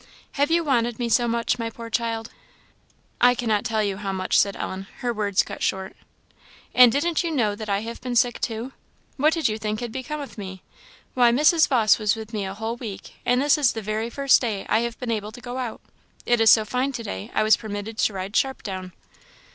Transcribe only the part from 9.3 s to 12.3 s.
did you think had become of me? Why, Mrs. Vawse was